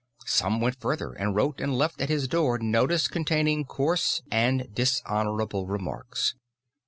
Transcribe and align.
Some 0.25 0.59
went 0.59 0.79
further 0.81 1.13
and 1.13 1.35
wrote 1.35 1.61
and 1.61 1.77
left 1.77 2.01
at 2.01 2.09
his 2.09 2.27
door 2.27 2.57
notice 2.57 3.07
containing 3.07 3.65
coarse 3.65 4.23
and 4.31 4.67
dishonorable 4.73 5.67
remarks. 5.67 6.33